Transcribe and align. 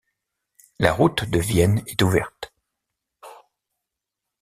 La 0.79 0.93
route 0.93 1.25
de 1.25 1.37
Vienne 1.37 1.83
est 1.85 2.01
ouverte. 2.01 2.51